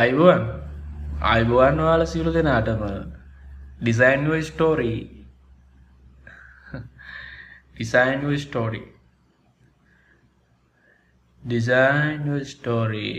හොඳයි 0.00 0.16
අයිබුවන්. 0.16 0.42
අයිබුවන් 1.22 1.76
වාල 1.78 2.06
සිරු 2.06 2.32
දෙනාටම. 2.32 2.82
ඩිසයින්ව 3.78 4.32
ස්ටෝරී 4.42 5.00
ඩිසයින්ව 7.74 8.32
ස්ටෝරී 8.36 8.88
ඩිසයින්ව 11.42 12.44
ස්ටෝරී 12.44 13.16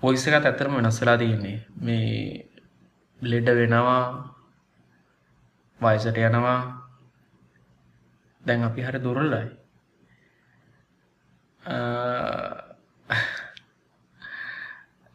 පොයිස 0.00 0.26
එකත් 0.28 0.46
ඇතරම 0.46 0.76
වෙනස්සලා 0.76 1.18
තියන්නේ. 1.18 1.58
මේ 1.76 2.46
ලෙඩ 3.20 3.48
වෙනවා 3.52 4.04
වයසට 5.80 6.16
යනවා. 6.18 6.60
දැන් 8.42 8.62
අපි 8.62 8.80
හරි 8.82 8.98
දුරල්ලයි 9.00 9.46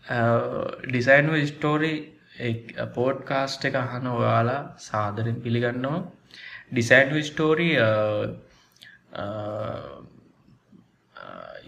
ඩිසයින්ව 0.07 1.33
ස්ටෝරි 1.51 1.93
පෝට් 2.95 3.19
කාස්ට 3.29 3.65
එක 3.69 3.75
අහන 3.83 4.07
ඔයාලා 4.13 4.61
සාදරෙන් 4.87 5.41
පිළිගන්නවා. 5.45 5.99
ඩිසයින්ව 6.71 7.17
ස්ටෝරී 7.29 7.73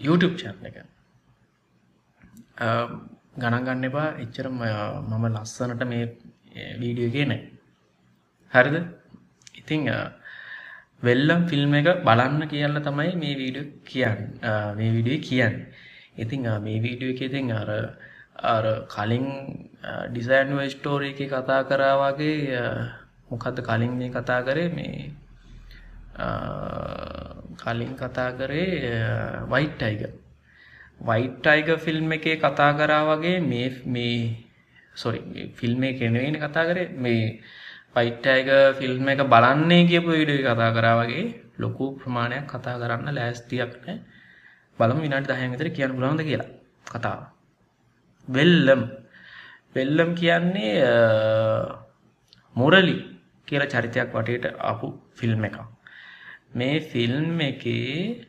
YouTube 0.06 0.36
චන් 0.40 0.66
එක. 0.70 0.76
ගණන් 3.42 3.64
ගන්න 3.66 3.88
එපා. 3.90 4.08
එච්චර 4.24 4.46
මම 4.48 5.24
ලස්සනට 5.34 5.82
මේ 5.92 6.04
වීඩියෝ 6.80 7.14
කියන 7.16 7.32
හරිද? 8.52 8.76
ඉතිං 9.60 9.82
වෙල්ලම් 11.06 11.42
ෆිල්ම් 11.50 11.74
එක 11.80 11.88
බලන්න 12.08 12.42
කියන්න 12.52 12.84
තමයි 12.88 13.12
මේ 13.22 13.34
වීඩියෝ 13.40 13.72
කියන්න. 13.90 14.20
මේ 14.78 14.90
විඩිය 14.96 15.18
කියන්න. 15.28 15.56
ඉතිං 16.24 16.48
මේ 16.66 16.78
වීඩියෝ 16.86 17.14
එක 17.16 17.22
ඉතින් 17.28 17.52
අර 17.52 17.68
අර 17.70 17.84
කලින් 18.40 19.26
ඩිසයින්ව 20.10 20.60
ස්ටෝරී 20.70 21.12
එක 21.14 21.30
කතා 21.30 21.64
කරා 21.64 21.96
වගේ 22.02 22.60
මොකක්ද 23.30 23.60
කලින් 23.62 23.92
මේ 23.98 24.10
කතා 24.10 24.40
කරේ? 24.42 24.68
මේ 24.70 25.12
කලින් 27.56 27.92
කතා 27.96 28.30
කරේ 28.32 28.92
වයිට් 29.46 29.82
අයික 29.82 30.02
වයිට් 31.00 31.46
අයික 31.46 31.68
ෆිල්ම් 31.78 32.12
එකේ 32.12 32.36
කතා 32.36 32.72
කරා 32.74 33.04
වගේ 33.10 33.40
මේ 33.42 33.68
මේ 33.86 34.36
සොරි 34.94 35.20
ෆිල්ම් 35.54 35.82
එක 35.82 35.98
කෙනවෙන 35.98 36.36
කතා 36.36 36.64
කරේ. 36.64 36.88
මේ 36.96 37.40
වයිට් 37.94 38.24
අයික 38.26 38.50
ෆිල්ම් 38.78 39.08
එක 39.08 39.20
බලන්නේ 39.24 39.86
කියපු 39.86 40.10
විඩිය 40.12 40.40
කතා 40.42 40.70
කරා 40.72 40.94
වගේ 41.00 41.24
ලොකු 41.58 41.84
ප්‍රමාණයක් 41.98 42.48
කතා 42.48 42.80
කරන්න 42.80 43.14
ලෑස්තියක් 43.14 43.72
නෑ. 43.84 44.00
බලම 44.78 44.98
විනාට 45.04 45.28
දහයන් 45.28 45.52
විතර 45.52 45.68
කියන්න 45.70 45.92
පුළන්ද 45.94 46.24
කියලා 46.24 46.50
කතාව. 46.86 47.39
වෙල්ලම්. 48.30 48.82
වෙල්ලම් 49.74 50.10
කියන්නේ 50.14 50.72
මුරලි 52.56 52.96
කියල 53.48 53.62
චරිතයක් 53.66 54.08
වටයට 54.14 54.46
අපපු 54.62 54.88
ෆිල්ම් 55.12 55.44
එකක්. 55.44 55.58
මේ 56.52 56.80
ෆිල්ම් 56.82 57.38
එකේ 57.40 58.26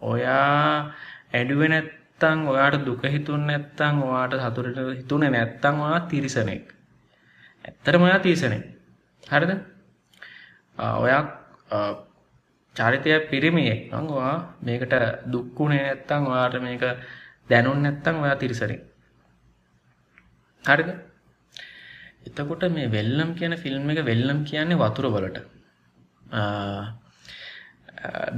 ඔයා 0.00 0.94
ඇඩුව 1.32 1.60
නැත්තං 1.66 2.38
ඔයාට 2.46 2.84
දුක 2.84 3.02
හිතුන් 3.06 3.42
නැත්තං 3.46 4.02
ඔයාට 4.02 4.34
සතුරට 4.44 4.78
හිතුන 4.92 5.26
නැත්තං 5.26 5.76
ඔයා 5.80 6.00
තිරිසනෙක්. 6.10 6.64
ඇත්තරම 7.64 8.02
ඔයා 8.02 8.18
තිරිසනෙක්. 8.20 8.64
හරිද? 9.24 9.52
ඔයා 10.98 11.22
චරිතය 12.76 13.10
පිරිමියෙක්. 13.30 13.80
නම් 13.90 14.06
ඔයා 14.12 14.38
මේකට 14.62 14.94
දුක්කුණේ 15.32 15.82
නැත්තං 15.82 16.22
ඔයාට 16.26 16.56
මේක 16.62 16.82
දැනුන් 17.50 17.78
නැත්තං 17.82 18.16
ඔයා 18.16 18.36
තිරිසරෙක් 18.36 18.93
හරිද? 20.64 20.90
එතකොට 22.26 22.62
මේ 22.74 22.90
වෙල්ලම් 22.96 23.30
කියන 23.38 23.54
ෆිල්ම් 23.62 23.90
එක 23.90 24.00
වෙල්ලම් 24.10 24.38
කියන්නේ 24.48 24.80
වතුර 24.82 25.06
වලට. 25.14 25.38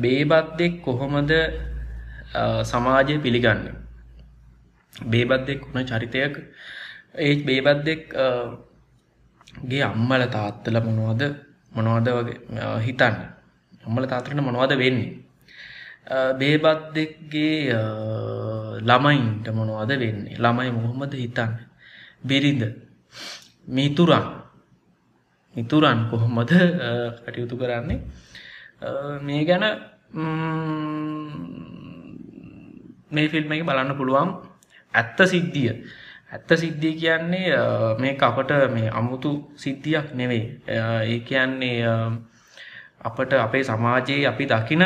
බේබද්දෙක් 0.03 0.75
කොහොමද 0.87 1.33
සමාජය 2.71 3.15
පිළිගන්න? 3.25 3.63
බේබද්දෙක් 4.95 5.61
වුණ 5.67 5.87
චරිතයක්. 5.91 6.35
ඒ 7.19 7.35
බේබද්දෙක් 7.49 8.03
ගේ 9.71 9.85
අම්මල 9.91 10.23
තාත්තල 10.37 10.77
මොනවද 10.87 11.23
මොනවද 11.77 12.09
වගේ 12.19 12.37
හිතන්න? 12.87 13.17
අම්මල 13.87 14.05
තාතරට 14.13 14.43
මොනවද 14.49 14.75
වෙන්නේ? 14.83 15.13
බේබද්දෙක්ගේ 16.41 17.79
ළමයින්ට 18.89 19.47
මොනවද 19.59 19.93
වෙන්නේ? 20.03 20.37
ළමයි 20.45 20.71
මොහොමද 20.79 21.15
හිතන්න? 21.23 21.53
බිරිඳ. 22.29 22.63
මිතුරන්. 23.67 24.25
මිතුරන් 25.55 25.99
කොහොමද 26.11 26.51
කටයුතු 27.25 27.57
කරන්නේ? 27.57 28.01
මේ 29.23 29.45
ගැන 29.45 29.65
මේ 33.11 33.29
ෆිල්ම් 33.29 33.53
එක 33.53 33.65
බලන්න 33.65 33.97
පුළුවන් 33.97 34.29
ඇත්ත 34.95 35.19
සිද්ධිය. 35.25 35.73
ඇත්ත 36.29 36.51
සිද්ධිය 36.53 36.95
කියන්නේ 36.95 37.57
මේ 37.99 38.17
අපට 38.21 38.51
මේ 38.71 38.89
අමුතු 38.91 39.53
සිද්ධියක් 39.57 40.15
නෙවෙයි. 40.15 40.45
ඒ 40.69 41.19
කියන්නේ 41.21 41.77
අපට 43.01 43.33
අපේ 43.37 43.65
සමාජයේ 43.65 44.27
අපි 44.27 44.45
දකින 44.47 44.83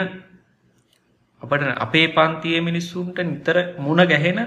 අපට 1.43 1.63
අපේ 1.77 2.07
පන්තිය 2.09 2.61
මිනිස්සුන්ට 2.61 3.19
නිතර 3.21 3.57
මුණ 3.79 4.07
ගැහෙන 4.07 4.39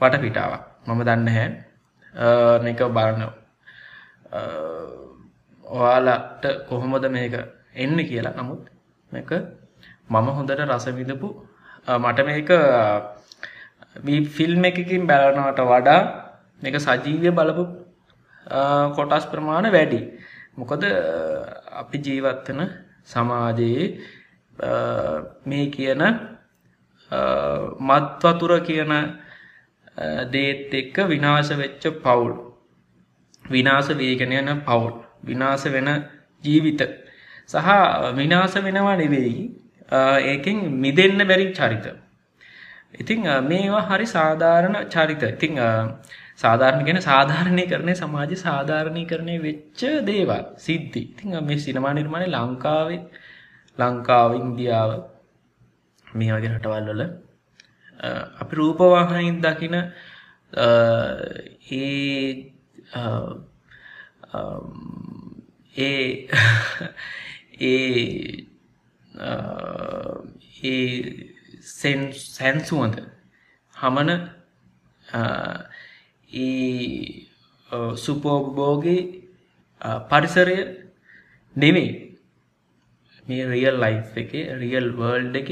වටපිටාවක්. 0.00 0.62
මම 0.86 1.00
දන්න 1.00 1.28
හැ 1.28 1.48
මේක 2.64 2.80
බලන්න. 2.90 3.22
ඔයාලට 5.64 6.44
කොහොමද 6.68 7.06
මේක 7.10 7.34
එන්න 7.74 7.98
කියලා. 8.00 8.36
නමුත් 8.36 8.62
මේක 9.10 9.30
මම 10.08 10.26
හොඳට 10.28 10.60
රසවිඳපු 10.62 11.28
මට 11.88 12.18
මේක 12.26 12.50
ෆිල්ම් 14.28 14.64
එකකින් 14.64 15.06
බැලනවට 15.06 15.60
වඩා 15.62 16.00
මේක 16.62 16.76
සජීවය 16.78 17.30
බලපු 17.30 17.64
කොටස් 18.96 19.26
ප්‍රමාණ 19.26 19.72
වැඩි. 19.72 20.00
මොකද 20.56 20.82
අපි 21.72 21.96
ජීවත්වන 21.98 22.60
සමාජයේ 23.04 23.86
මේ 25.46 25.66
කියන 25.68 26.02
මත්වතුර 27.80 28.52
කියන 28.60 28.92
දේත් 30.28 30.74
එක්ක 30.74 30.96
විනාශ 31.08 31.52
වෙච්ච 31.52 31.84
පවුල්. 32.02 32.32
විනාස 33.44 33.88
වේගනයන 33.90 34.50
පවුල්. 34.60 34.92
විනාස 35.24 35.64
වෙන 35.66 35.88
ජීවිත. 36.44 36.82
සහ 37.48 37.68
විනාස 38.14 38.54
වෙනවා 38.58 38.96
නෙවෙයි 38.96 39.44
ඒකින් 40.24 40.58
මිදන්න 40.80 41.26
බැරි 41.26 41.52
චරිත. 41.52 41.86
ඉතිං 42.94 43.22
මේවා 43.42 43.86
හරි 43.88 44.06
සාධාරණ 44.06 44.76
චරිත. 44.88 45.22
ඉතිං 45.24 45.58
සාධාරණ 46.36 46.84
ගැන 46.84 47.00
සාධාරණය 47.00 47.64
කරනය 47.66 47.94
සමාජ 47.94 48.32
සාධාරණය 48.36 49.04
කරණය 49.06 49.36
වෙච්ච 49.38 49.82
දේවල් 50.04 50.44
සිද්ධි. 50.58 51.02
ඉතිං 51.02 51.44
මේ 51.44 51.58
සිනමා 51.58 51.92
නිර්මාණය 51.92 52.28
ලංකාවේ 52.28 53.00
ලංකාව 53.78 54.30
ඉන්දියාව 54.34 54.90
මේ 56.06 56.32
වගේ 56.32 56.50
රටවල් 56.50 56.90
වල 56.90 57.02
අපි 58.40 58.56
රූපවාහනින් 58.56 59.40
දකින 59.40 59.74
ඒ 61.72 62.52
ඒ 65.76 66.28
ඒ 67.62 68.46
ඒ 70.62 70.84
සැන්සුවඳ 71.64 72.96
හමන 73.76 74.10
ඒ 76.28 77.26
සුපෝබෝගේ 77.96 79.00
පරිසරය 80.10 80.56
නෙවෙයි 81.56 81.90
මේ 83.26 83.44
රියල් 83.46 83.76
ලයි් 83.78 83.98
එක 84.16 84.32
රියල් 84.58 84.88
වර්ල්ඩ් 84.92 85.36
එක 85.36 85.50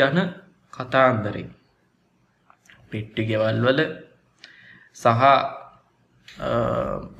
යන 0.00 0.18
කතාන්දරෙන් 0.72 1.48
පෙට්ටි 2.92 3.22
ගෙවල් 3.30 3.58
වල 3.66 3.80
සහ 4.96 5.06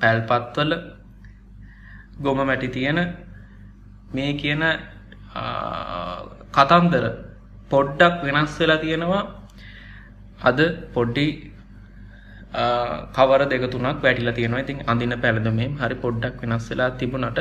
පැල්පත්වල 0.00 0.72
ගොම 2.24 2.40
මැටි 2.48 2.68
තියෙන 2.76 3.00
මේ 4.14 4.32
කියන 4.42 4.62
කතන්දර 6.56 7.04
පොඩ්ඩක් 7.72 8.16
වෙනස් 8.26 8.54
වෙලා 8.60 8.82
තියෙනවා. 8.84 9.22
අද 10.48 10.58
පොඩ්ඩි 10.94 11.26
කවර 13.16 13.42
දෙක 13.50 13.64
තුනක් 13.72 14.02
වැටිලා 14.04 14.36
තියෙනවා. 14.38 14.64
ඉතින් 14.64 14.78
අඳින 14.90 15.14
පැළඳමේ 15.24 15.68
හරි 15.80 15.96
පොඩ්ඩක් 16.04 16.42
වෙනස් 16.42 16.66
වෙලා 16.70 16.90
තිබුණට 17.00 17.40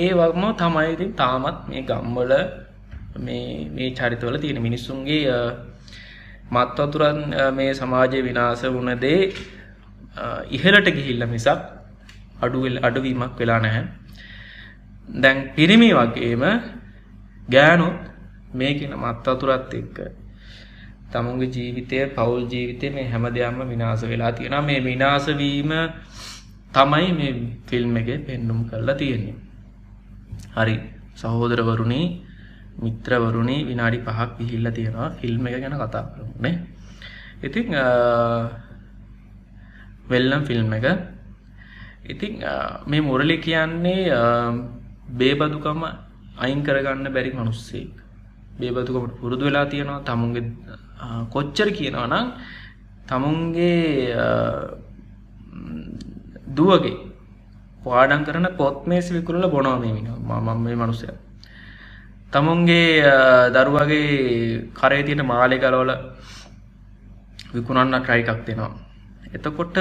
ඒ 0.00 0.10
වගම 0.20 0.44
තමයි 0.62 0.88
ඉතින් 0.96 1.12
තාමත් 1.20 1.58
මේ 1.70 1.82
ගම්වල 1.90 2.32
මේ 3.26 3.46
මේ 3.76 3.90
චරිතවල 3.98 4.36
තියෙන 4.42 4.60
මිනිස්සුන්ගේ 4.66 5.22
මත්වතුරන් 6.50 7.20
මේ 7.52 7.72
සමාජය 7.72 8.22
විනාස 8.22 8.62
වුණ 8.66 8.90
දේ 8.98 9.20
ඉහලට 10.50 10.88
ගිහිල්ල 10.88 11.26
මිසක් 11.26 11.60
අඩුවල් 12.40 12.78
අඩුවීමක් 12.80 13.38
වෙලා 13.38 13.60
නැහැ. 13.60 13.84
දැන් 15.16 15.38
පිරිමි 15.50 15.90
වගේම 15.92 16.44
ගෑනුත් 17.48 17.96
මේ 18.54 18.74
කියන 18.74 18.94
මත්වතුරත් 18.96 19.74
එක්ක 19.74 19.98
තමුන්ගේ 21.10 21.50
ජීවිතය 21.50 21.96
පවුල් 22.10 22.44
ජීවිතය 22.46 22.90
මේ 22.90 23.06
හැම 23.06 23.24
දෙයක්ම 23.28 23.60
විනාස 23.64 24.02
වෙලා 24.04 24.32
තියෙන 24.32 24.56
මේ 24.62 24.80
විනාසවීම 24.80 25.72
තමයි 26.72 27.08
මේ 27.12 27.32
ෆිල්ම් 27.66 27.96
එක 27.96 28.08
පෙන්නුම් 28.26 28.60
කරලා 28.64 28.94
තියෙන්නේ. 28.94 29.34
හරි. 30.54 30.76
සහෝදරවරුණී 31.14 32.06
මිත්‍රවරුණී 32.76 33.66
විනාඩි 33.66 33.98
පහක් 33.98 34.30
පිහිල්ල 34.38 34.66
තියෙනවා. 34.70 35.10
ෆිල්ම් 35.12 35.46
එක 35.46 35.56
ගැන 35.56 35.76
කතා 35.76 36.04
කරන්නේ 36.06 36.54
ඉතිං 37.42 37.66
වෙල්ලම් 40.06 40.42
ෆිල්ම් 40.44 40.72
එක. 40.72 40.86
ඉතිං 42.06 42.32
මේ 42.86 43.00
මුරලි 43.00 43.36
කියන්නේ 43.38 44.10
බේබදුකම 45.10 45.80
අයින් 46.36 46.60
කරගන්න 46.62 47.12
බැරි 47.12 47.32
මනුස්සෙක්. 47.32 47.90
බේබදුකමට 48.58 49.18
පුරුදු 49.20 49.44
වෙලා 49.44 49.66
තියෙනවා. 49.66 50.02
තමුන්ගේ 50.02 50.44
කොච්චර 51.30 51.68
කියනවා 51.70 52.06
නම් 52.06 52.26
තමුන්ගේ 53.06 53.78
දුවගේ 56.48 56.96
පාඩන් 57.84 58.24
කරන 58.24 58.46
පොත් 58.56 58.86
මේස් 58.86 59.06
විකුරල 59.10 59.44
බොනවාමීමින 59.48 60.08
මම 60.20 60.48
මේ 60.58 60.76
මනුසය. 60.76 61.08
තමුන්ගේ 62.34 63.02
දරුවගේ 63.50 64.70
කරේ 64.72 65.02
තියෙන 65.02 65.22
මාලය 65.24 65.58
ගලවල 65.58 65.92
විකුණන්න 67.52 67.96
ට්‍රයිකක් 67.98 68.40
දෙනවා. 68.46 68.72
එතකොට 69.32 69.76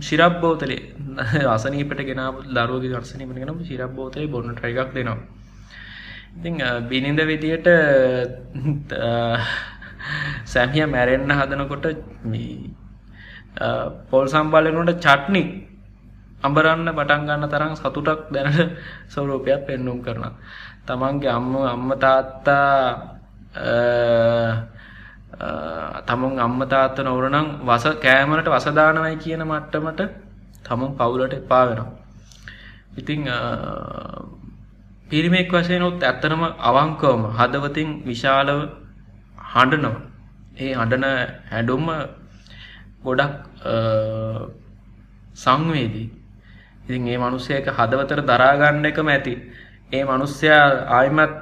ශිරබ් 0.00 0.34
බෝතලේ 0.40 0.80
අසනීපට 1.54 2.02
ගෙන 2.02 2.22
දරුවගේ 2.50 2.92
දර්ශනීමට 2.92 3.38
ගෙන 3.38 3.64
ශිරබ් 3.64 3.92
බෝතලේ 3.92 4.28
බොන්න 4.28 4.52
ට්‍රයිකක් 4.52 4.92
දෙනවා. 4.94 5.18
ඉතිං 6.36 6.56
බිනිඳ 6.88 7.20
විදියට 7.22 7.68
සැමිය 10.46 10.86
මැරෙන්න්න 10.86 11.32
හදනකොට 11.32 11.86
පොල් 14.10 14.26
සම්බාලනට 14.28 15.00
චට්නි 15.00 15.42
අඹරන්න 16.42 16.88
පටන් 16.88 17.22
ගන්න 17.24 17.48
තරම් 17.48 17.72
සතුටක් 17.74 18.20
දැනට 18.28 18.76
ස්වරූපයක් 19.12 19.66
පෙන්නුම් 19.66 19.98
කරන. 20.00 20.24
තමන්ගේ 20.84 21.30
අම්ම 21.30 21.52
අම්ම 21.64 21.90
තාත්තා 21.96 23.16
තමුන් 26.02 26.38
අම්ම 26.38 26.60
තාත්ත 26.66 26.98
නොවරනම් 27.00 27.46
වස 27.62 27.84
කෑමට 27.98 28.48
වසදානවයි 28.48 29.16
කියන 29.16 29.42
මට්ටමට 29.42 30.00
තමුන් 30.62 30.90
පවුලට 30.94 31.34
එපා 31.34 31.64
වෙනවා. 31.66 31.92
ඉතිං 32.96 33.22
පිරිමෙක් 35.06 35.50
වශයනොත් 35.50 36.02
ඇත්තනම 36.02 36.42
අවංකවම 36.60 37.22
හදවතින් 37.32 37.88
විශාලව 38.04 38.60
හඬනවා. 39.48 40.04
ඒ 40.56 40.72
හඬන 40.74 41.04
හැඩුම්ම 41.46 41.88
ගොඩක් 43.02 43.34
සංවේදී. 45.34 46.08
ඉතින් 46.86 47.08
ඒ 47.08 47.18
මනුස්සයක 47.18 47.66
හදවතර 47.68 48.20
දරාගන්න 48.22 48.84
එකම 48.84 49.08
ඇති. 49.08 49.34
ඒ 49.92 50.04
මනුස්සයා 50.04 50.64
ආයමත් 50.90 51.32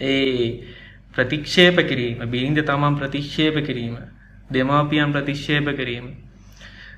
ඒ 0.00 0.64
ප්‍රතික්ෂේප 1.14 1.76
කිරීම 1.84 2.18
බිහින්ද 2.28 2.58
තමන් 2.62 2.96
ප්‍රතික්ෂේප 2.96 3.56
කිරීම 3.66 3.94
දෙමාපියන් 4.50 5.12
ප්‍රතික්ෂේප 5.12 5.70
කිරීම 5.76 6.06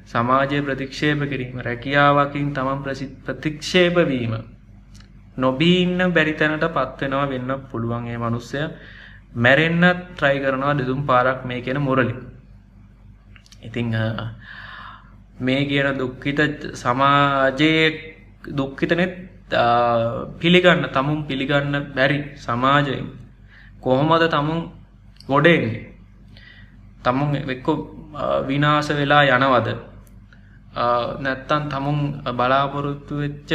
සමාජය 0.06 0.58
ප්‍රතික්ෂේප 0.62 1.20
කිරීම 1.28 1.60
රැකියාවකින් 1.60 2.48
තමන් 2.52 2.82
ප්‍රතික්ෂේපවීම 3.26 4.34
නොබීන්න 5.36 6.00
බැරි 6.10 6.34
තැනට 6.34 6.66
පත්වෙනවා 6.70 7.28
වෙන්න 7.28 7.52
පුළුවන් 7.70 8.06
ඒ 8.06 8.18
මනුස්සය 8.18 8.60
මැරෙන්න්නත් 9.36 10.00
ට්‍රයි 10.10 10.40
කරනවා 10.40 10.74
දෙදුම් 10.74 11.00
පාරක් 11.04 11.44
මේ 11.44 11.62
කියෙන 11.62 11.80
මුරලි 11.80 12.14
ඉතිං 13.62 13.88
මේ 15.46 15.62
කියන 15.68 15.98
දුක්කිත 15.98 16.40
සමාජයේ 16.74 17.86
දුක්කිතනෙත් 18.58 19.14
පිළිගන්න 20.40 20.84
තමුන් 20.94 21.18
පිළිගන්න 21.28 21.74
බැරි 21.96 22.18
සමාජයෙන්. 22.36 23.06
කොහොමද 23.80 24.24
තමුන් 24.34 24.60
ගොඩෙන්නේ? 25.28 25.82
තමුන් 27.04 27.28
එක්කො 27.54 27.72
විනාස 28.48 28.88
වෙලා 28.90 29.24
යනවද? 29.26 29.68
නැත්තන් 31.20 31.68
තමුන් 31.72 31.98
බලාපොරොත්තු 32.38 33.14
වෙච්ච 33.22 33.50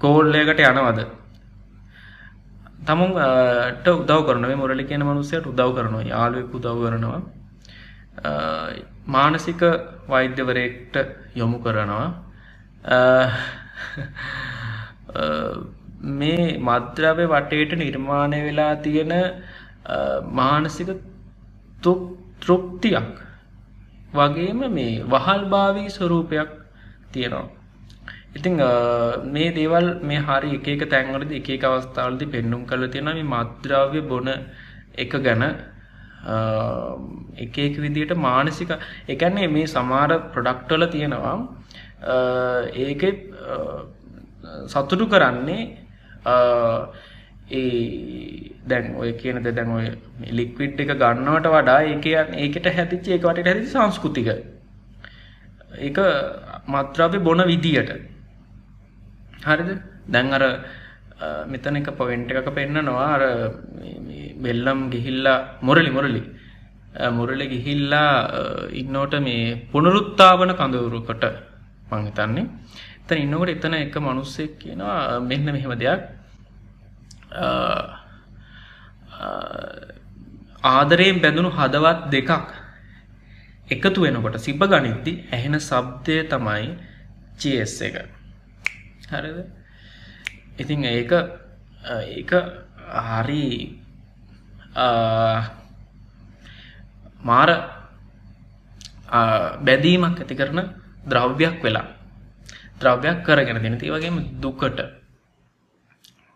කෝල්ලයකට 0.00 0.60
යනවද? 0.62 1.00
තමුන්ට 2.86 3.86
උදව 3.88 4.20
කරන 4.26 4.44
මොරලි 4.58 4.84
කියන 4.84 5.02
මනුස්සයට 5.02 5.46
උදව් 5.46 5.70
කරනවා. 5.76 6.08
යාලුවෙක් 6.12 6.54
උදව් 6.54 6.78
කරනවා. 6.84 7.20
මානසික 9.06 9.62
වෛද්‍යවරයෙක්ට 10.08 10.96
යොමු 11.36 11.58
කරනවා. 11.58 12.08
මේ 16.18 16.58
මද්‍රවය 16.58 17.24
වටේට 17.26 17.72
නිර්මාණය 17.78 18.38
වෙලා 18.46 18.74
තියෙන 18.76 19.12
මානසික 20.32 20.90
තෘප්තියක් 21.82 23.08
වගේම 24.14 24.60
මේ 24.74 25.02
වහල් 25.04 25.42
භාවී 25.48 25.88
ස්වරූපයක් 25.88 26.50
තියෙනවා. 27.12 27.48
ඉතිං 28.36 28.54
මේ 29.34 29.50
දේවල් 29.52 29.86
මේ 30.02 30.20
හරි 30.20 30.50
එක 30.74 30.82
තැන්වලද 30.90 31.32
එක 31.32 31.64
අවස්ථාවලදි 31.64 32.26
පෙන්නුම් 32.26 32.62
කළ 32.66 32.84
තියෙන 32.88 33.08
මේ 33.10 33.24
මද්‍රව්‍ය 33.24 34.00
බොන 34.02 34.28
එක 34.94 35.12
ගැන. 35.26 35.42
එක 36.22 37.58
එක 37.58 37.76
විදියට 37.78 38.14
මානසික 38.16 38.72
එකන්නේ 39.08 39.48
මේ 39.48 39.66
සමාර 39.66 40.10
ප්‍රොඩක්ටල 40.32 40.86
තියෙනවා 40.86 41.36
ඒක 42.84 43.02
සතුටු 44.66 45.06
කරන්නේ 45.06 45.62
ඒ 47.52 48.52
දැන් 48.64 48.94
ඔය 48.96 49.12
කියනද 49.14 49.48
දැන් 49.50 49.70
ඔය 49.70 49.86
ලික්විට් 50.30 50.80
එක 50.80 50.94
ගන්නවට 50.94 51.48
වඩා 51.48 51.80
ඒක 51.84 52.06
ඒකට 52.06 52.66
හැතිච්ච 52.68 53.08
ඒකට 53.08 53.46
හැති 53.46 53.66
සංස්කෘතික. 53.66 54.28
ඒක 55.78 55.98
මත්‍රාපය 56.68 57.18
බොන 57.18 57.42
විදියට. 57.46 57.90
හරිද? 59.42 59.70
දැන් 60.08 60.32
අර 60.32 60.44
මෙතන 61.46 61.76
එක 61.76 61.90
පොවෙන්ට 61.96 62.30
එකක 62.32 62.54
පෙන්න්නනවා 62.54 63.08
අර 63.14 63.22
බෙල්ලම් 64.42 64.80
ගිහිල්ලා 64.90 65.38
මොරලි 65.62 65.90
මොරලි 65.90 66.22
මුරලි 67.10 67.46
ගිහිල්ලා 67.48 68.10
ඉන්නෝට 68.72 69.14
මේ 69.20 69.44
පුනරුත්තාවන 69.72 70.52
කඳවුරුකට 70.52 71.24
මංහිතන්නේ 71.90 72.46
එතන 73.04 73.18
ඉන්නකට 73.18 73.50
එතන 73.50 73.74
එක 73.76 73.96
මනුස්සෙක් 73.98 74.58
කියනවා 74.58 75.20
මෙන්න 75.20 75.44
මෙහෙම 75.46 75.72
දෙයක්. 75.74 76.02
ආදරයෙන් 80.64 81.20
බැඳුණු 81.20 81.50
හදවත් 81.50 82.10
දෙකක් 82.10 82.30
එකතු 83.70 84.00
වෙනකොට 84.02 84.38
සිබ 84.38 84.62
ගනිද්දි 84.64 85.12
ඇහෙන 85.32 85.58
සබ්දය 85.60 86.16
තමයි 86.24 86.68
චස් 87.36 87.76
එක. 87.82 87.96
හරිද? 89.10 89.38
ඉතින් 90.58 90.84
ඒක 90.86 91.12
ඒක 92.08 92.32
හරි 93.08 93.44
මාර 97.22 97.50
බැදීමක් 99.60 100.18
ඇති 100.18 100.34
කරන 100.34 100.60
ද්‍රව්‍යයක් 101.04 101.62
වෙලා 101.62 101.86
ද්‍රව්‍යයක් 102.80 103.22
කරගෙන 103.22 103.62
දෙනති 103.62 103.90
වගේම 103.90 104.16
දුකට 104.40 104.80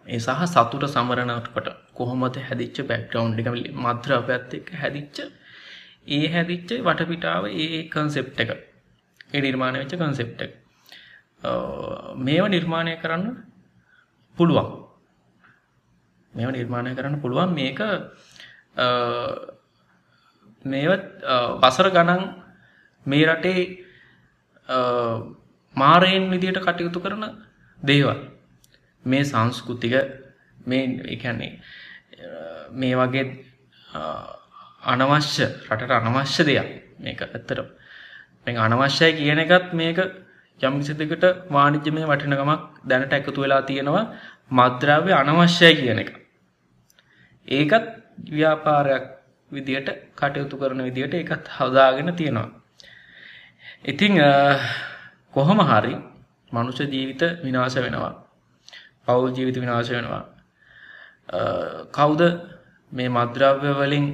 ඒ 0.07 0.19
සහ 0.19 0.43
සතුට 0.47 0.85
සමරණටකට 0.87 1.69
කොහොමද 1.95 2.37
හැදිච්ච 2.41 2.79
බැක්ටවන්් 2.85 3.39
එක 3.41 3.49
මද්‍රව්‍යත් 3.77 4.55
එක්ක 4.55 4.71
හැදිච්ච 4.75 5.19
ඒ 6.09 6.29
හැදිච්ච 6.29 6.71
වටපිටාව 6.81 7.45
ඒ 7.57 7.83
කන්සෙප් 7.89 8.29
එක 8.37 8.51
ඒ 9.29 9.41
නිර්මාණය 9.41 9.79
වෙච්ච 9.79 9.97
කන්සෙප් 9.97 10.31
එක 10.39 10.53
මේවා 12.19 12.49
නිර්මාණය 12.49 12.95
කරන්න 12.97 13.25
පුළුවන් 14.37 14.86
මේව 16.37 16.51
නිර්මාණය 16.57 16.95
කරන්න 16.99 17.21
පුළුවන්. 17.23 17.55
මේක 17.59 17.81
මේවත් 20.65 21.05
වසර 21.63 21.89
ගණන් 21.97 22.23
මේ 23.07 23.27
රටේ 23.27 23.61
මාරයෙන් 25.77 26.31
විදියට 26.33 26.63
කටයුතු 26.67 27.01
කරන 27.01 27.25
දේවල්. 27.81 28.21
මේ 29.05 29.25
සංස්කෘතික 29.25 29.95
මේ 30.67 30.85
එකන්නේ 31.15 31.53
මේ 32.73 32.95
වගේ 33.01 33.25
අනවශ්‍ය 34.93 35.47
රටට 35.71 35.93
අනවශ්‍ය 36.01 36.43
දෙයක් 36.51 36.69
මේක 37.01 37.21
ඇත්තට 37.23 37.61
මේ 38.47 38.59
අනවශ්‍යයි 38.67 39.13
කියන 39.19 39.41
එකත් 39.45 39.73
මේක 39.81 39.99
යම් 40.61 40.75
කිසිදකට 40.81 41.25
වාණිජ්‍යමය 41.55 42.03
වටිනකමක් 42.11 42.63
දැනට 42.91 43.13
එකතු 43.19 43.41
වෙලා 43.43 43.63
තියෙනවා. 43.71 44.05
මද්‍රව්‍ය 44.51 45.13
අනවශ්‍යයි 45.13 45.75
කියන 45.81 45.99
එක. 46.03 46.11
ඒකත් 47.49 47.85
ව්‍යාපාරයක් 48.29 49.05
විදියට 49.51 49.89
කටයුතු 50.15 50.57
කරන 50.57 50.83
විදියට 50.83 51.15
එකත් 51.15 51.49
හදාගෙන 51.51 52.11
තියෙනවා. 52.13 52.49
ඉතිං 53.85 54.15
කොහොම 55.35 55.59
හරි 55.61 55.95
මනුෂ්‍ය 56.53 56.85
ජීවිත 56.85 57.23
විනාශ 57.43 57.77
වෙනවා. 57.77 58.15
පවුල් 59.05 59.31
ජීවිත 59.31 59.57
විනාශ 59.57 59.91
වෙනවා. 59.91 60.25
කවුද 61.89 62.23
මේ 62.93 63.09
මද්‍රව්‍ය 63.09 63.71
වලින් 63.73 64.07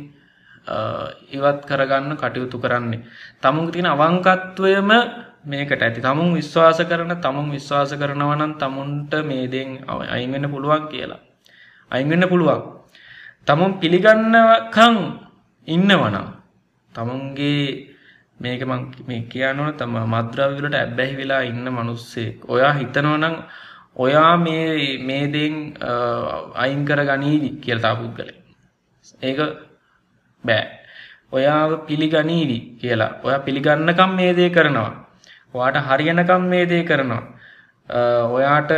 ඉවත් 1.28 1.60
කරගන්න 1.64 2.16
කටයුතු 2.16 2.58
කරන්නේ. 2.58 3.04
තමුන් 3.40 3.72
තියෙන 3.72 3.86
අවංකත්වයම 3.86 4.90
මේකට 5.44 5.82
ඇති 5.82 6.00
තමුන් 6.00 6.34
විශ්වාස 6.34 6.78
කරන 6.80 7.16
තමුන් 7.16 7.50
විශ්වාස 7.50 7.90
කරනවනම් 7.92 8.52
තමුන්ට 8.54 9.12
මේදෙන් 9.22 9.68
අයිවෙන්න 9.88 10.50
පුළුවන් 10.50 10.88
කියලා. 10.88 11.20
අයිවෙන්න 11.90 12.28
පුළුවන්. 12.28 12.81
තමුන් 13.46 13.72
පිළිගන්නකං 13.80 14.96
ඉන්නවනම්. 15.68 16.26
තමුන්ගේ 16.92 17.88
මේක 18.40 18.62
මේ 19.08 19.22
කියනවන 19.32 19.72
තම 19.78 19.94
මද්‍රවලට 20.12 20.75
ඇබ්බැහි 20.75 21.18
වෙලා 21.20 21.42
ඉන්න 21.50 21.66
මනුස්සෙක් 21.76 22.46
ඔයා 22.49 22.72
හිතනවනම් 22.78 23.34
ඔයා 23.96 24.37
මේ 24.44 24.99
මේදෙන් 25.08 25.56
අයින් 26.62 26.84
කර 26.88 27.00
ගනීවි 27.11 27.50
කියලතා 27.64 27.94
පුද්ගලේ. 27.94 28.38
ඒක 29.22 29.40
බෑ. 30.44 30.64
ඔයාව 31.32 31.70
පිළිගනීවි 31.88 32.58
කියලා 32.80 33.12
ඔය 33.25 33.34
පිළිගන්නකම් 33.46 34.11
මේ 34.18 34.32
දේ 34.38 34.50
කරනවා. 34.50 34.92
ඔයාට 35.54 35.76
හරියනකම් 35.88 36.42
මේ 36.52 36.64
දේ 36.66 36.84
කරනවා. 36.84 37.22
ඔයාට 38.37 38.70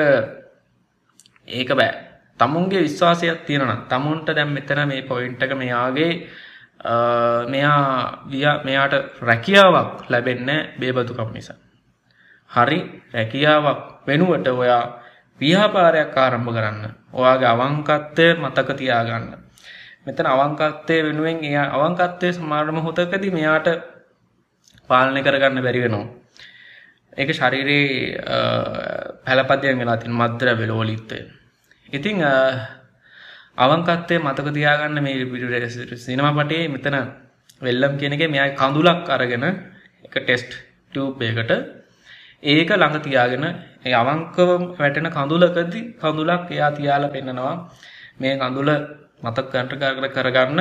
ඒක 1.49 1.71
බෑ. 1.81 1.93
තමුන්ගේ 2.41 2.83
විශ්වාසයක් 2.83 3.45
තියෙනවා. 3.45 3.87
තමුන්ට 3.89 4.27
දැන් 4.29 4.51
මෙතන 4.51 4.89
මේ 4.89 5.03
පොයින්ට් 5.03 5.43
එක 5.43 5.53
මෙයාගේ 5.55 6.13
මෙයා 7.47 8.25
විය 8.25 8.45
මෙයාට 8.65 8.95
රැකියාවක් 9.21 10.11
ලැබෙන්නේ 10.11 10.75
බේබදුකම් 10.77 11.33
නිසා. 11.33 11.57
හරි 12.51 12.79
රැකියාවක් 13.13 14.07
වෙනුවට 14.07 14.49
ඔයා 14.49 14.83
ව්‍යාපාරයක් 15.41 16.17
ආරම්භ 16.17 16.51
කරන්න. 16.51 16.85
ඔයාගේ 17.13 17.49
අවංකත්වය 17.49 18.27
මතක 18.35 18.69
තියාගන්න. 18.75 19.27
මෙතන 20.05 20.27
අවංකත්වය 20.27 20.97
වෙනුවෙන් 21.03 21.39
එය 21.41 21.57
අවංකත්වය 21.57 22.33
සමාරම 22.33 22.77
හොතකදී 22.79 23.31
මෙයාට 23.31 23.69
පාලනය 24.91 25.23
කරගන්න 25.23 25.63
බැරි 25.63 25.81
වෙනවා. 25.81 26.07
ඒක 27.13 27.31
ශරීරයේ 27.31 28.21
පැලපදයෙන් 29.25 29.79
වෙලා 29.79 29.97
තින් 29.97 30.13
මද්‍ර 30.13 30.49
වෙලෝලිත්තය. 30.55 31.44
ඉතිං 31.89 32.23
අවංකත්තේ 33.57 34.19
මතක 34.21 34.49
තියාගන්න 34.51 34.99
මේ 35.01 35.69
සිනමපටේ 35.99 36.69
මෙතන 36.69 36.97
වෙල්ලම් 37.61 37.93
කෙනෙක 37.97 38.23
මෙයයි 38.29 38.51
කඳුලක් 38.55 39.09
අරගෙන 39.11 39.45
එක 40.05 40.15
ටෙස්ට් 40.17 40.53
ටූපයකට 40.93 41.53
ඒක 42.45 42.71
ළඟ 42.73 42.99
තියාගෙන 43.01 43.45
අවංකව 43.95 44.51
වැටෙන 44.75 45.09
කඳුලකදි 45.11 45.81
කඳුලක් 45.97 46.51
එයා 46.51 46.71
තියාල 46.73 47.05
පෙන්න්නනවා 47.09 47.55
මේ 48.17 48.35
කඳුල 48.37 48.71
මතක් 49.23 49.47
කන්ට 49.53 49.73
කර 49.93 50.09
කරගන්න 50.11 50.61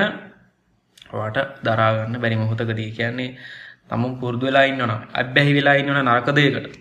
වාට 1.12 1.38
දරාගන්න 1.62 2.16
බැරි 2.16 2.36
මොහොතකදී. 2.36 2.90
කියන්නේ 2.92 3.38
තමුන් 3.88 4.12
පුරුදු 4.16 4.46
වෙලා 4.46 4.66
ඉන්නවන 4.66 4.94
අබ්බැහි 5.14 5.52
වෙලා 5.54 5.76
ඉන්නවන 5.76 6.00
නරකදයකට 6.08 6.76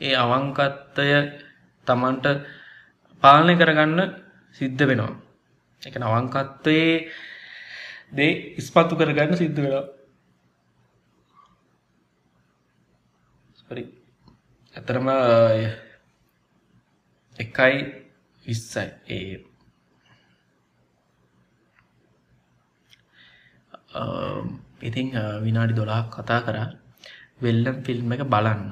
ඒ 0.00 0.14
අවංකත්තය 0.16 1.08
තමන්ට 1.86 2.26
පාලනය 3.22 3.54
කරගන්න 3.56 4.00
සිද්ධ 4.56 4.82
වෙනවා. 4.88 5.12
එක 5.82 5.94
අවංකත්වයේ 5.98 6.94
දේ 8.16 8.32
ඉස්පත්තු 8.60 8.94
කරගන්න 8.96 9.40
සිද්ධ 9.42 9.60
වෙලා 9.64 9.84
ඇතරම 14.74 15.08
එකයි 17.36 17.76
විස්සයි. 18.44 18.86
ඒ 19.08 19.34
ඉතිං 24.82 25.08
විනාඩි 25.44 25.74
දොලාක් 25.74 26.06
කතා 26.10 26.40
කරා. 26.46 26.68
වෙල්ලම් 27.42 27.76
ෆිල්ම් 27.84 28.12
එක 28.12 28.22
බලන්න. 28.24 28.62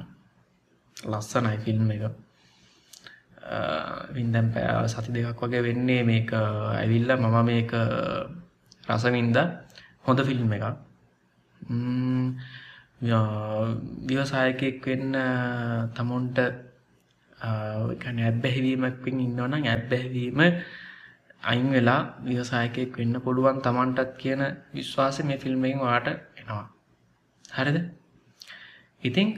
ලස්සනයි 0.97 1.59
ෆිල්ම් 1.65 1.91
එක. 1.91 2.03
වින්දැම් 4.15 4.47
පෑ 4.53 4.89
සති 4.89 5.11
දෙකක් 5.13 5.41
වගේ 5.41 5.63
වෙන්නේ 5.63 6.03
මේක 6.03 6.33
ඇවිල්ල 6.33 7.11
මම 7.15 7.37
මේක 7.45 7.73
රසවින්ද 8.89 9.37
හොඳ 10.05 10.21
ෆිල්ම් 10.23 10.53
එක 10.53 10.65
ව්‍යවසායකෙක් 14.07 14.87
වෙන්න 14.87 15.17
තමුන්ට 15.95 16.39
ඇබ්බැහිවීමක්ෙන් 18.21 19.17
ඉන්නවනම් 19.19 19.65
ඇබ්බැහිවීම 19.67 20.41
අයින් 21.43 21.71
වෙලා 21.71 22.01
ව්‍යවසායකයෙක් 22.23 22.99
වෙන්න 22.99 23.15
පුළුවන් 23.19 23.63
තමන්ටත් 23.63 24.11
කියන 24.17 24.43
විශ්වාසය 24.75 25.23
මේ 25.23 25.39
ෆිල්ම්මෙන් 25.39 25.81
වාට 25.81 26.09
එනවා. 26.37 26.67
හරිද? 27.45 27.79
ඉතිං 29.03 29.29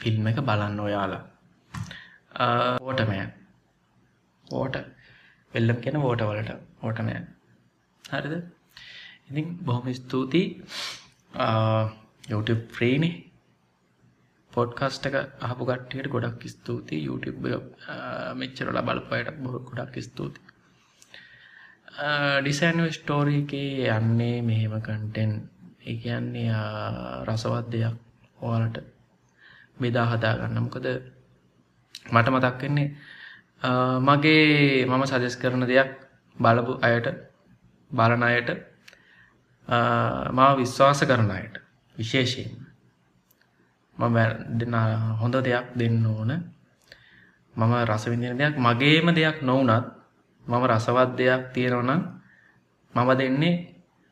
ෆිල්ම් 0.00 0.26
එක 0.26 0.40
බලන්න 0.42 0.80
ඔයාලා. 0.80 1.22
ඕටමය. 2.82 3.18
ඕට. 4.46 4.76
වෙල්ලම් 5.52 5.80
කියෙන 5.82 6.00
ඕට 6.02 6.22
වලට 6.22 6.52
ඕටමය. 6.82 7.16
හරිද? 8.04 8.36
ඉතින් 9.28 9.56
බොහොම 9.62 9.90
ස්තුතියි. 9.94 10.46
YouTube 12.24 12.62
ෆ්‍රීනේ 12.68 13.16
පොඩ්කස්ට 14.52 15.06
එක 15.06 15.16
අහපු 15.40 15.62
කට්ටියට 15.66 16.08
ගොඩක් 16.08 16.46
ස්තුතියි. 16.48 17.04
YouTube 17.04 17.50
මෙච්චරල 18.36 18.80
බලපයට 18.82 19.36
බොහ 19.38 19.58
ගොඩක් 19.64 20.00
ස්තුති 20.02 20.50
ඩිසයින්ව 22.40 22.86
ස්ටෝරීකේ 22.92 23.88
යන්නේ 23.90 24.36
මෙහෙම 24.42 24.74
කන්ටෙන් 24.80 25.32
එකන්නේ 25.84 26.52
රසවත් 27.26 27.66
දෙයක් 27.72 27.96
ඕලට 28.40 28.76
බෙදා 29.80 30.06
හදාගන්න 30.06 30.58
මොකද 30.58 30.86
මට 32.06 32.28
මතක්කන්නේ 32.28 32.88
මගේ 34.00 34.86
මම 34.86 35.02
සජස් 35.06 35.36
කරන 35.36 35.62
දෙයක් 35.64 35.90
බලපු 36.36 36.72
අයට 36.80 37.06
බලන 37.90 38.22
අයට 38.24 38.48
මා 40.30 40.50
විශ්වාස 40.56 41.00
කරන 41.02 41.30
අයට 41.30 41.54
විශේෂයෙන් 41.96 42.70
මම 43.98 44.16
දෙන්න 44.50 44.74
හොඳ 45.14 45.34
දෙයක් 45.36 45.66
දෙන්න 45.74 46.06
ඕන. 46.06 46.30
මම 47.54 47.72
රසවිඳන 47.84 48.38
දෙයක් 48.38 48.54
මගේම 48.56 49.06
දෙයක් 49.10 49.42
නොවනත් 49.42 49.86
මම 50.46 50.62
රසවත් 50.66 51.10
දෙයක් 51.16 51.42
තියෙනවන 51.52 51.90
මම 52.94 53.10
දෙන්නේ 53.14 53.56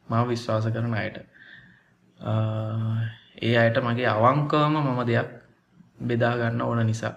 මම 0.07 0.29
විශ්වාස 0.29 0.67
කරන 0.67 0.95
අයට. 0.95 1.17
ඒ 3.39 3.57
අයට 3.57 3.77
මගේ 3.79 4.09
අවංකවම 4.09 4.75
මම 4.77 5.01
දෙයක් 5.07 5.29
බෙදාගන්න 5.99 6.63
ඕන 6.63 6.87
නිසා. 6.87 7.15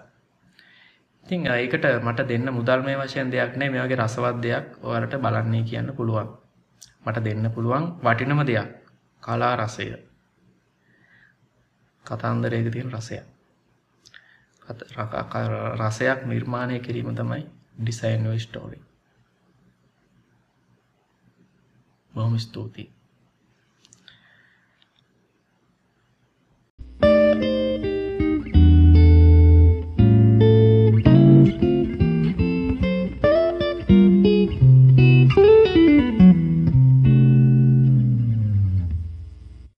ඉතිං 1.26 1.46
ඒකට 1.46 1.84
මට 2.02 2.28
දෙන්න 2.28 2.52
මුදල් 2.52 2.80
මේ 2.82 2.96
වශයෙන් 2.98 3.30
දෙයක් 3.30 3.56
නෑ. 3.56 3.70
මේ 3.70 3.82
වගේ 3.82 3.96
රසවත් 3.96 4.42
දෙයක් 4.42 4.66
ඔයාලට 4.82 5.14
බලන්නේ 5.18 5.62
කියන්න 5.64 5.92
පුළුවන්. 5.92 6.28
මට 7.04 7.24
දෙන්න 7.24 7.50
පුළුවන් 7.50 7.84
වටිනම 8.00 8.40
දෙයක්. 8.44 8.68
කලා 9.22 9.56
රසය. 9.56 9.86
කතන්දරයක 12.04 12.72
තියෙන 12.72 12.90
රසයක් 12.90 13.32
රසයක් 15.76 16.18
නිර්මාණය 16.24 16.80
කිරීම 16.80 17.14
තමයි 17.14 17.42
ඩිසයින් 17.76 18.26
ස්ටෝරි 18.38 18.78
බොහොම 22.14 22.38
ස්තුතියි. 22.38 23.01